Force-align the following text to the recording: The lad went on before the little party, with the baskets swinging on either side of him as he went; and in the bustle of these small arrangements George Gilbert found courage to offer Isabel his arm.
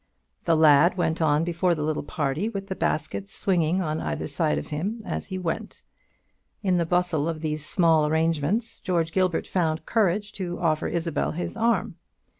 The 0.45 0.57
lad 0.57 0.97
went 0.97 1.21
on 1.21 1.43
before 1.43 1.75
the 1.75 1.83
little 1.83 2.01
party, 2.01 2.49
with 2.49 2.65
the 2.69 2.75
baskets 2.75 3.31
swinging 3.35 3.83
on 3.83 4.01
either 4.01 4.25
side 4.25 4.57
of 4.57 4.69
him 4.69 4.99
as 5.05 5.27
he 5.27 5.37
went; 5.37 5.83
and 6.63 6.69
in 6.71 6.77
the 6.77 6.87
bustle 6.87 7.29
of 7.29 7.41
these 7.41 7.63
small 7.63 8.07
arrangements 8.07 8.79
George 8.79 9.11
Gilbert 9.11 9.45
found 9.45 9.85
courage 9.85 10.31
to 10.33 10.59
offer 10.59 10.87
Isabel 10.87 11.33
his 11.33 11.55
arm. 11.55 11.97